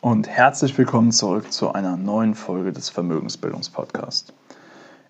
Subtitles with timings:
[0.00, 4.32] und herzlich willkommen zurück zu einer neuen Folge des Vermögensbildungspodcasts.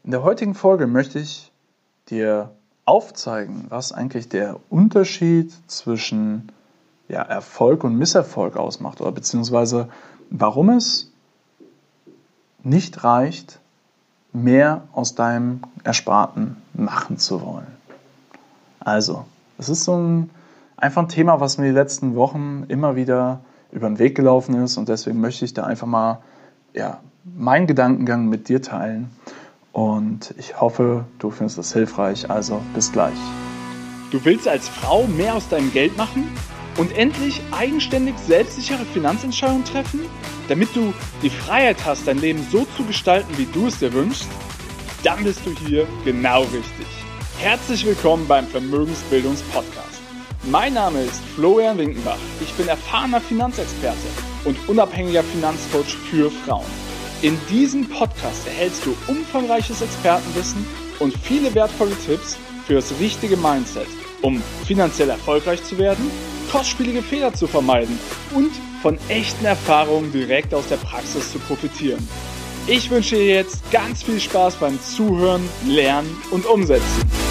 [0.03, 1.53] In der heutigen Folge möchte ich
[2.09, 2.51] dir
[2.87, 6.51] aufzeigen, was eigentlich der Unterschied zwischen
[7.09, 9.89] ja, Erfolg und Misserfolg ausmacht oder beziehungsweise
[10.31, 11.13] warum es
[12.65, 13.61] nicht reicht,
[14.33, 17.67] mehr aus deinem Ersparten machen zu wollen.
[18.81, 19.25] Also,
[19.57, 20.31] es ist so ein,
[20.77, 23.41] einfach ein Thema, was mir die letzten Wochen immer wieder
[23.73, 26.21] über den Weg gelaufen ist und deswegen möchte ich da einfach mal
[26.75, 29.11] ja, meinen Gedankengang mit dir teilen
[29.73, 32.31] und ich hoffe, du findest das hilfreich.
[32.31, 33.19] Also bis gleich.
[34.11, 36.29] Du willst als Frau mehr aus deinem Geld machen
[36.77, 40.01] und endlich eigenständig selbstsichere Finanzentscheidungen treffen,
[40.49, 40.93] damit du
[41.23, 44.29] die Freiheit hast, dein Leben so zu gestalten, wie du es dir wünschst?
[45.05, 46.87] Dann bist du hier genau richtig.
[47.39, 49.90] Herzlich willkommen beim Vermögensbildungspodcast.
[50.45, 52.17] Mein Name ist Florian Winkenbach.
[52.41, 53.99] Ich bin erfahrener Finanzexperte
[54.47, 56.65] und unabhängiger Finanzcoach für Frauen.
[57.21, 60.65] In diesem Podcast erhältst du umfangreiches Expertenwissen
[60.99, 63.87] und viele wertvolle Tipps für das richtige Mindset,
[64.23, 66.11] um finanziell erfolgreich zu werden,
[66.51, 67.99] kostspielige Fehler zu vermeiden
[68.35, 72.09] und von echten Erfahrungen direkt aus der Praxis zu profitieren.
[72.67, 77.30] Ich wünsche dir jetzt ganz viel Spaß beim Zuhören, Lernen und Umsetzen.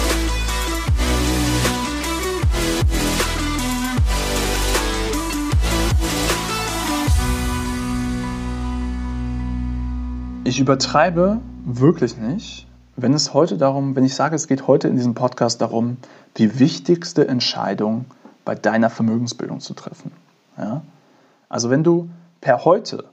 [10.50, 14.96] Ich übertreibe wirklich nicht, wenn es heute darum, wenn ich sage, es geht heute in
[14.96, 15.98] diesem Podcast darum,
[16.38, 18.06] die wichtigste Entscheidung
[18.44, 20.10] bei deiner Vermögensbildung zu treffen.
[20.58, 20.82] Ja?
[21.48, 23.04] Also wenn du per heute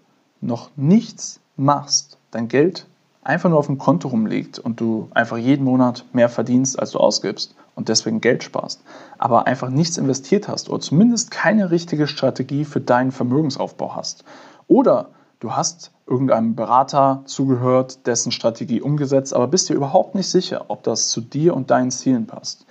[0.41, 2.87] noch nichts machst, dein Geld
[3.21, 6.97] einfach nur auf dem Konto rumliegt und du einfach jeden Monat mehr verdienst, als du
[6.97, 8.81] ausgibst und deswegen Geld sparst,
[9.19, 14.23] aber einfach nichts investiert hast oder zumindest keine richtige Strategie für deinen Vermögensaufbau hast
[14.67, 20.65] oder du hast irgendeinem Berater zugehört, dessen Strategie umgesetzt, aber bist dir überhaupt nicht sicher,
[20.69, 22.65] ob das zu dir und deinen Zielen passt,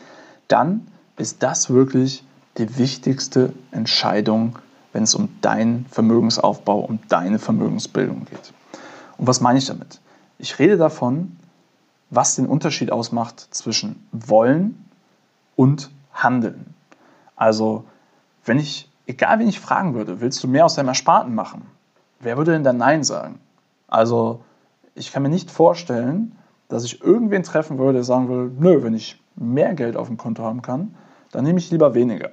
[0.49, 2.25] dann ist das wirklich
[2.59, 4.59] die wichtigste Entscheidung,
[4.93, 8.53] wenn es um deinen Vermögensaufbau, um deine Vermögensbildung geht.
[9.19, 10.01] Und was meine ich damit?
[10.39, 11.37] Ich rede davon,
[12.11, 14.85] was den Unterschied ausmacht zwischen wollen
[15.57, 16.75] und handeln.
[17.35, 17.85] Also,
[18.45, 21.67] wenn ich, egal wen ich fragen würde, willst du mehr aus deinem Ersparten machen?
[22.21, 23.39] Wer würde denn dann Nein sagen?
[23.89, 24.43] Also
[24.95, 26.37] ich kann mir nicht vorstellen,
[26.69, 30.17] dass ich irgendwen treffen würde, der sagen will, nö, wenn ich mehr Geld auf dem
[30.17, 30.95] Konto haben kann,
[31.33, 32.31] dann nehme ich lieber weniger.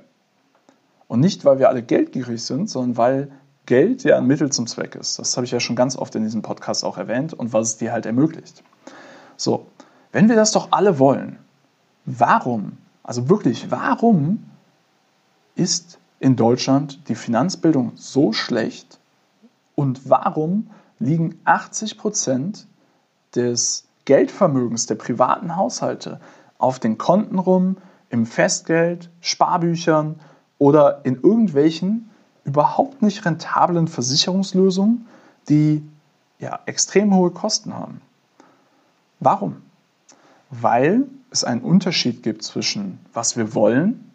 [1.07, 3.31] Und nicht, weil wir alle geldgierig sind, sondern weil
[3.65, 5.19] Geld ja ein Mittel zum Zweck ist.
[5.19, 7.77] Das habe ich ja schon ganz oft in diesem Podcast auch erwähnt und was es
[7.77, 8.63] dir halt ermöglicht.
[9.37, 9.67] So,
[10.11, 11.37] wenn wir das doch alle wollen,
[12.05, 14.43] warum, also wirklich, warum
[15.55, 18.99] ist in Deutschland die Finanzbildung so schlecht,
[19.75, 20.69] und warum
[20.99, 22.67] liegen 80 Prozent
[23.35, 26.19] des Geldvermögens der privaten Haushalte
[26.57, 27.77] auf den Konten rum,
[28.09, 30.19] im Festgeld, Sparbüchern
[30.59, 32.09] oder in irgendwelchen
[32.45, 35.07] überhaupt nicht rentablen Versicherungslösungen,
[35.49, 35.83] die
[36.39, 38.01] ja, extrem hohe Kosten haben.
[39.19, 39.61] Warum?
[40.51, 44.11] Weil es einen Unterschied gibt zwischen was wir wollen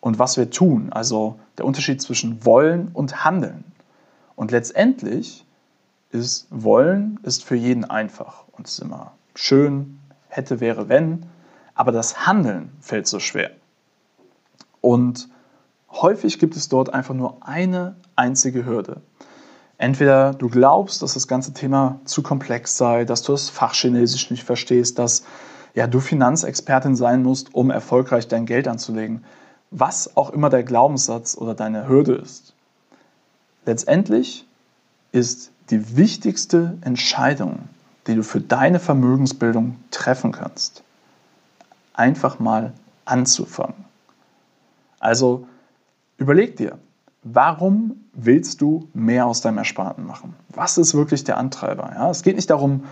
[0.00, 0.92] und was wir tun.
[0.92, 3.64] Also der Unterschied zwischen wollen und handeln.
[4.36, 5.44] Und letztendlich
[6.10, 9.98] ist Wollen ist für jeden einfach und ist immer schön,
[10.28, 11.26] hätte, wäre, wenn,
[11.74, 13.50] aber das Handeln fällt so schwer.
[14.80, 15.28] Und
[15.90, 19.02] häufig gibt es dort einfach nur eine einzige Hürde.
[19.78, 24.44] Entweder du glaubst, dass das ganze Thema zu komplex sei, dass du das Fachchinesisch nicht
[24.44, 25.24] verstehst, dass
[25.74, 29.24] ja, du Finanzexpertin sein musst, um erfolgreich dein Geld anzulegen.
[29.70, 32.55] Was auch immer der Glaubenssatz oder deine Hürde ist.
[33.66, 34.46] Letztendlich
[35.12, 37.68] ist die wichtigste Entscheidung,
[38.06, 40.84] die du für deine Vermögensbildung treffen kannst,
[41.92, 42.72] einfach mal
[43.04, 43.84] anzufangen.
[45.00, 45.48] Also
[46.16, 46.78] überleg dir,
[47.24, 50.34] warum willst du mehr aus deinem Ersparten machen?
[50.50, 51.90] Was ist wirklich der Antreiber?
[51.92, 52.84] Ja, es geht nicht darum,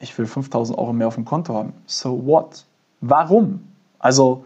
[0.00, 1.72] ich will 5000 Euro mehr auf dem Konto haben.
[1.86, 2.66] So what?
[3.00, 3.62] Warum?
[4.00, 4.44] Also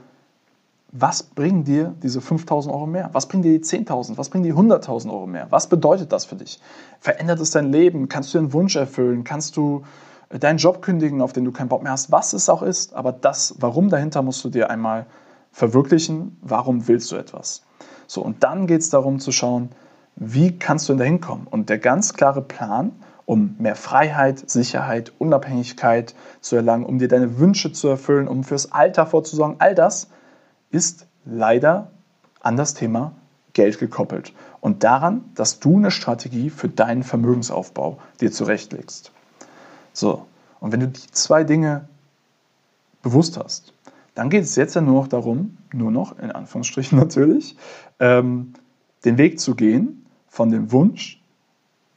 [0.96, 3.10] was bringen dir diese 5000 Euro mehr?
[3.12, 4.16] Was bringen dir die 10.000?
[4.16, 5.48] Was bringen die 100.000 Euro mehr?
[5.50, 6.60] Was bedeutet das für dich?
[7.00, 8.08] Verändert es dein Leben?
[8.08, 9.24] Kannst du einen Wunsch erfüllen?
[9.24, 9.82] Kannst du
[10.28, 12.12] äh, deinen Job kündigen, auf den du keinen Bock mehr hast?
[12.12, 15.06] Was es auch ist, aber das, warum dahinter musst du dir einmal
[15.50, 16.36] verwirklichen.
[16.42, 17.62] Warum willst du etwas?
[18.06, 19.70] So, und dann geht es darum zu schauen,
[20.14, 21.48] wie kannst du denn da hinkommen?
[21.50, 22.92] Und der ganz klare Plan,
[23.26, 28.70] um mehr Freiheit, Sicherheit, Unabhängigkeit zu erlangen, um dir deine Wünsche zu erfüllen, um fürs
[28.70, 30.08] Alter vorzusorgen, all das
[30.74, 31.90] ist leider
[32.40, 33.12] an das Thema
[33.54, 34.32] Geld gekoppelt.
[34.60, 39.12] und daran, dass du eine Strategie für deinen Vermögensaufbau dir zurechtlegst.
[39.92, 40.24] So,
[40.58, 41.86] und wenn du die zwei Dinge
[43.02, 43.74] bewusst hast,
[44.14, 47.56] dann geht es jetzt ja nur noch darum, nur noch, in Anführungsstrichen natürlich,
[48.00, 48.54] ähm,
[49.04, 51.20] den Weg zu gehen von dem Wunsch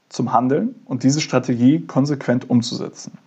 [0.10, 3.18] zum Handeln und diese Strategie konsequent umzusetzen.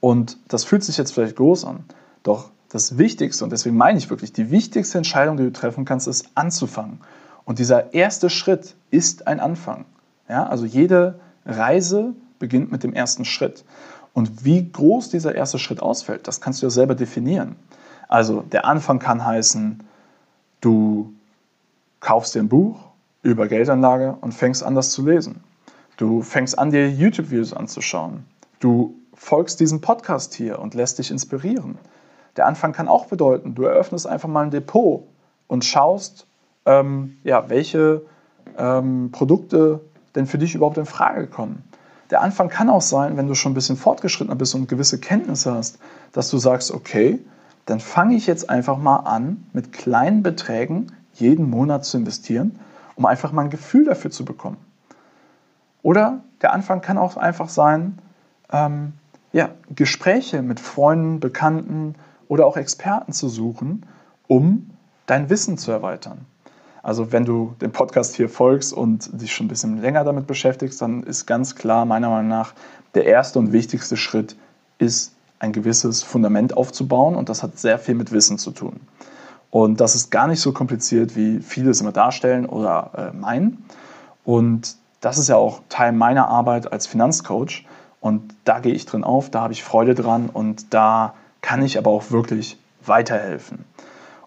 [0.00, 1.84] Und das fühlt sich jetzt vielleicht groß an,
[2.24, 6.08] doch das Wichtigste, und deswegen meine ich wirklich, die wichtigste Entscheidung, die du treffen kannst,
[6.08, 6.98] ist anzufangen.
[7.44, 9.84] Und dieser erste Schritt ist ein Anfang.
[10.28, 13.64] Ja, also jede Reise beginnt mit dem ersten Schritt.
[14.12, 17.54] Und wie groß dieser erste Schritt ausfällt, das kannst du ja selber definieren.
[18.08, 19.84] Also der Anfang kann heißen,
[20.60, 21.12] du
[22.00, 22.76] kaufst dir ein Buch
[23.22, 25.44] über Geldanlage und fängst an, das zu lesen.
[25.96, 28.24] Du fängst an, dir YouTube-Videos anzuschauen.
[28.58, 31.78] Du folgst diesem Podcast hier und lässt dich inspirieren.
[32.36, 35.04] Der Anfang kann auch bedeuten, du eröffnest einfach mal ein Depot
[35.46, 36.26] und schaust,
[36.66, 38.02] ähm, ja, welche
[38.58, 39.80] ähm, Produkte
[40.14, 41.64] denn für dich überhaupt in Frage kommen.
[42.10, 45.54] Der Anfang kann auch sein, wenn du schon ein bisschen fortgeschrittener bist und gewisse Kenntnisse
[45.54, 45.78] hast,
[46.12, 47.18] dass du sagst, okay,
[47.66, 52.58] dann fange ich jetzt einfach mal an, mit kleinen Beträgen jeden Monat zu investieren,
[52.96, 54.58] um einfach mal ein Gefühl dafür zu bekommen.
[55.82, 57.98] Oder der Anfang kann auch einfach sein,
[58.52, 58.92] ähm,
[59.32, 61.94] ja, Gespräche mit Freunden, Bekannten
[62.28, 63.86] oder auch Experten zu suchen,
[64.26, 64.70] um
[65.06, 66.26] dein Wissen zu erweitern.
[66.82, 70.82] Also wenn du dem Podcast hier folgst und dich schon ein bisschen länger damit beschäftigst,
[70.82, 72.54] dann ist ganz klar meiner Meinung nach
[72.94, 74.36] der erste und wichtigste Schritt
[74.78, 78.80] ist ein gewisses Fundament aufzubauen und das hat sehr viel mit Wissen zu tun.
[79.50, 83.64] Und das ist gar nicht so kompliziert, wie viele es immer darstellen oder äh, meinen.
[84.24, 87.64] Und das ist ja auch Teil meiner Arbeit als Finanzcoach.
[88.00, 91.76] Und da gehe ich drin auf, da habe ich Freude dran und da kann ich
[91.76, 93.64] aber auch wirklich weiterhelfen.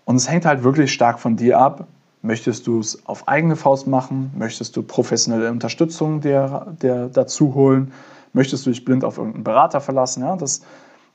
[0.05, 1.87] Und es hängt halt wirklich stark von dir ab,
[2.27, 4.31] Möchtest du es auf eigene Faust machen?
[4.35, 7.93] Möchtest du professionelle Unterstützung dir, dir dazu holen?
[8.33, 10.23] Möchtest du dich blind auf irgendeinen Berater verlassen?
[10.23, 10.61] Ja, das,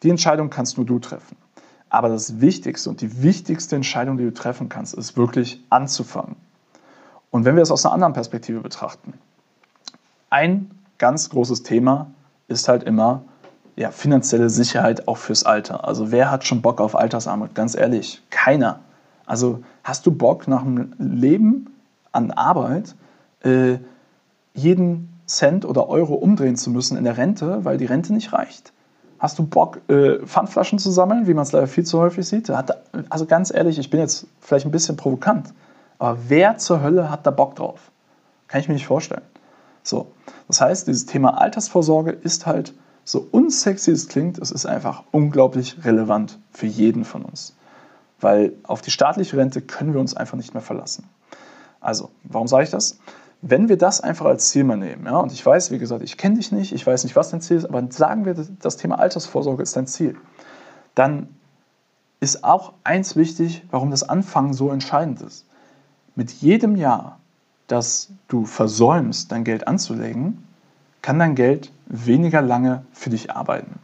[0.02, 1.36] die Entscheidung kannst nur du treffen.
[1.90, 6.36] Aber das Wichtigste und die wichtigste Entscheidung, die du treffen kannst, ist wirklich anzufangen.
[7.30, 9.14] Und wenn wir es aus einer anderen Perspektive betrachten,
[10.30, 12.10] ein ganz großes Thema
[12.48, 13.24] ist halt immer
[13.76, 15.86] ja, finanzielle Sicherheit auch fürs Alter.
[15.86, 17.54] Also wer hat schon Bock auf Altersarmut?
[17.54, 18.80] Ganz ehrlich, keiner.
[19.26, 21.74] Also hast du Bock nach einem Leben
[22.12, 22.94] an Arbeit
[23.42, 23.78] äh,
[24.54, 28.72] jeden Cent oder Euro umdrehen zu müssen in der Rente, weil die Rente nicht reicht?
[29.18, 32.50] Hast du Bock, äh, Pfandflaschen zu sammeln, wie man es leider viel zu häufig sieht?
[33.08, 35.54] also ganz ehrlich, ich bin jetzt vielleicht ein bisschen provokant,
[35.98, 37.90] aber wer zur Hölle hat da Bock drauf?
[38.48, 39.22] Kann ich mir nicht vorstellen.
[39.84, 40.08] So,
[40.48, 42.74] das heißt, dieses Thema Altersvorsorge ist halt
[43.04, 47.54] so unsexy es klingt, es ist einfach unglaublich relevant für jeden von uns
[48.22, 51.08] weil auf die staatliche Rente können wir uns einfach nicht mehr verlassen.
[51.80, 52.98] Also, warum sage ich das?
[53.40, 56.16] Wenn wir das einfach als Ziel mal nehmen, ja, und ich weiß, wie gesagt, ich
[56.16, 59.00] kenne dich nicht, ich weiß nicht, was dein Ziel ist, aber sagen wir, das Thema
[59.00, 60.16] Altersvorsorge ist dein Ziel,
[60.94, 61.28] dann
[62.20, 65.44] ist auch eins wichtig, warum das Anfangen so entscheidend ist.
[66.14, 67.18] Mit jedem Jahr,
[67.66, 70.46] das du versäumst, dein Geld anzulegen,
[71.02, 73.78] kann dein Geld weniger lange für dich arbeiten.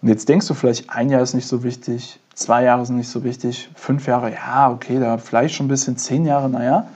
[0.00, 3.08] Und jetzt denkst du vielleicht, ein Jahr ist nicht so wichtig, zwei Jahre sind nicht
[3.08, 6.86] so wichtig, fünf Jahre, ja, okay, da vielleicht schon ein bisschen, zehn Jahre, naja.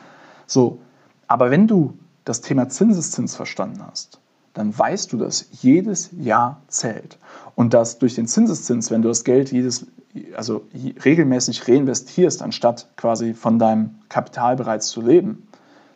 [0.46, 0.78] So,
[1.26, 1.94] aber wenn du
[2.24, 4.20] das Thema Zinseszins verstanden hast,
[4.54, 7.18] dann weißt du, dass jedes Jahr zählt.
[7.54, 9.86] Und dass durch den Zinseszins, wenn du das Geld jedes,
[10.36, 10.62] also
[11.04, 15.48] regelmäßig reinvestierst, anstatt quasi von deinem Kapital bereits zu leben,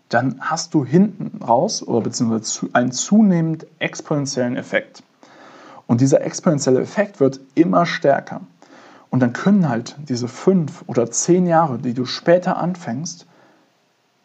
[0.08, 5.02] dann hast du hinten raus oder beziehungsweise einen zunehmend exponentiellen Effekt.
[5.86, 8.40] Und dieser exponentielle Effekt wird immer stärker.
[9.10, 13.26] Und dann können halt diese fünf oder zehn Jahre, die du später anfängst,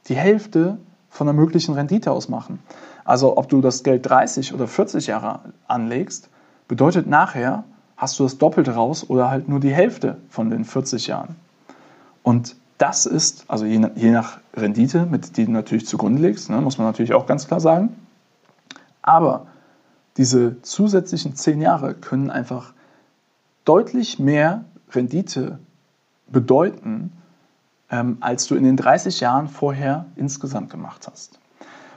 [0.08, 0.78] die Hälfte
[1.10, 2.60] von der möglichen Rendite ausmachen.
[3.06, 6.30] Also ob du das Geld 30 oder 40 Jahre anlegst,
[6.68, 7.64] bedeutet nachher,
[7.98, 11.36] hast du das Doppelte raus oder halt nur die Hälfte von den 40 Jahren.
[12.24, 16.50] Und das ist, also je nach, je nach Rendite, mit die du natürlich zugrunde legst,
[16.50, 17.96] ne, muss man natürlich auch ganz klar sagen.
[19.04, 19.46] Aber
[20.18, 22.74] diese zusätzlichen zehn Jahre können einfach
[23.66, 25.60] deutlich mehr Rendite
[26.28, 27.12] bedeuten,
[27.92, 31.40] ähm, als du in den 30 Jahren vorher insgesamt gemacht hast.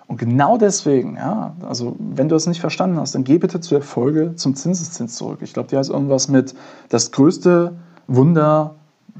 [0.06, 3.80] Und genau deswegen, ja, also wenn du das nicht verstanden hast, dann geh bitte zur
[3.80, 5.38] Folge zum Zinseszins zurück.
[5.40, 6.54] Ich glaube, die heißt irgendwas mit
[6.90, 7.74] das größte
[8.06, 8.74] Wunder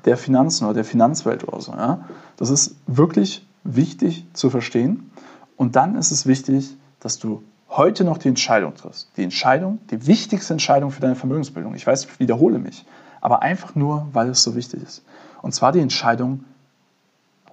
[0.05, 1.73] der Finanzen oder der Finanzwelt oder so.
[1.73, 2.07] Ja.
[2.37, 5.11] Das ist wirklich wichtig zu verstehen.
[5.57, 9.11] Und dann ist es wichtig, dass du heute noch die Entscheidung triffst.
[9.17, 11.75] Die Entscheidung, die wichtigste Entscheidung für deine Vermögensbildung.
[11.75, 12.85] Ich weiß, ich wiederhole mich,
[13.21, 15.05] aber einfach nur, weil es so wichtig ist.
[15.43, 16.45] Und zwar die Entscheidung,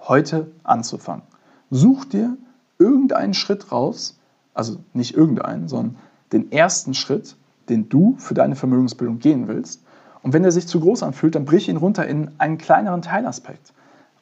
[0.08, 1.22] heute anzufangen.
[1.70, 2.36] Such dir
[2.78, 4.18] irgendeinen Schritt raus,
[4.54, 5.96] also nicht irgendeinen, sondern
[6.32, 7.36] den ersten Schritt,
[7.68, 9.81] den du für deine Vermögensbildung gehen willst.
[10.22, 13.72] Und wenn der sich zu groß anfühlt, dann brich ihn runter in einen kleineren Teilaspekt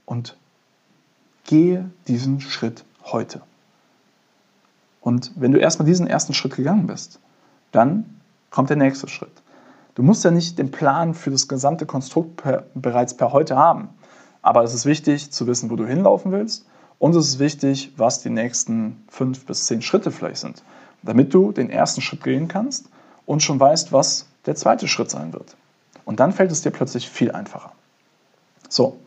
[0.06, 0.36] und
[1.44, 3.42] gehe diesen Schritt heute.
[5.00, 7.20] Und wenn du erstmal diesen ersten Schritt gegangen bist,
[7.72, 9.42] dann kommt der nächste Schritt.
[9.94, 13.88] Du musst ja nicht den Plan für das gesamte Konstrukt per, bereits per heute haben.
[14.42, 16.66] Aber es ist wichtig zu wissen, wo du hinlaufen willst.
[16.98, 20.62] Und es ist wichtig, was die nächsten fünf bis zehn Schritte vielleicht sind,
[21.02, 22.88] damit du den ersten Schritt gehen kannst
[23.26, 25.56] und schon weißt, was der zweite Schritt sein wird.
[26.10, 27.70] Und dann fällt es dir plötzlich viel einfacher.
[28.68, 28.98] So,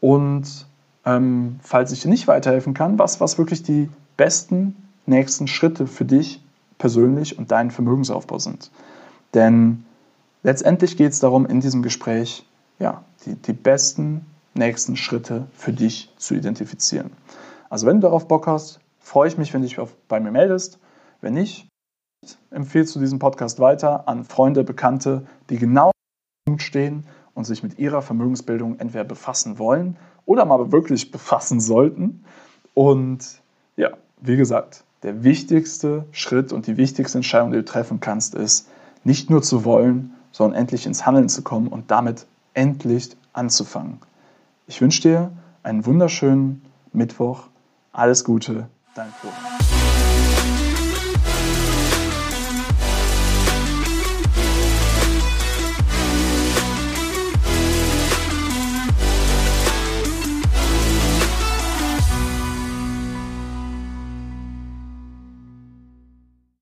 [0.00, 0.66] und
[1.04, 6.04] ähm, falls ich dir nicht weiterhelfen kann, was, was wirklich die besten nächsten Schritte für
[6.04, 6.40] dich
[6.78, 8.70] persönlich und deinen Vermögensaufbau sind.
[9.34, 9.84] Denn
[10.44, 12.46] letztendlich geht es darum, in diesem Gespräch
[12.78, 17.10] ja, die, die besten nächsten Schritte für dich zu identifizieren.
[17.68, 20.78] Also wenn du darauf Bock hast, freue ich mich, wenn du dich bei mir meldest.
[21.20, 21.69] Wenn nicht,
[22.50, 25.90] empfehlst du diesen Podcast weiter an Freunde, Bekannte, die genau
[26.46, 29.96] Punkt stehen und sich mit ihrer Vermögensbildung entweder befassen wollen
[30.26, 32.24] oder mal wirklich befassen sollten.
[32.74, 33.40] Und
[33.76, 38.68] ja, wie gesagt, der wichtigste Schritt und die wichtigste Entscheidung, die du treffen kannst, ist,
[39.04, 43.98] nicht nur zu wollen, sondern endlich ins Handeln zu kommen und damit endlich anzufangen.
[44.66, 46.62] Ich wünsche dir einen wunderschönen
[46.92, 47.44] Mittwoch.
[47.92, 50.09] Alles Gute, dein Florian.